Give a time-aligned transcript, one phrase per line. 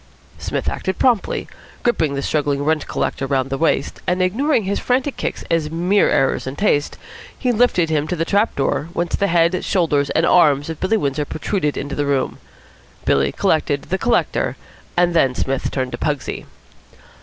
[0.39, 1.47] Psmith acted promptly.
[1.83, 6.09] Gripping the struggling rent collector round the waist, and ignoring his frantic kicks as mere
[6.09, 6.97] errors in taste,
[7.37, 10.97] he lifted him to the trap door, whence the head, shoulders and arms of Billy
[10.97, 12.39] Windsor protruded into the room.
[13.05, 14.57] Billy collected the collector,
[14.97, 16.47] and then Psmith turned to Pugsy.